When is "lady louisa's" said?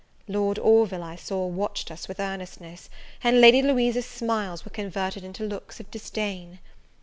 3.39-4.07